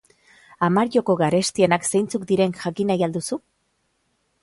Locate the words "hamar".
0.67-0.89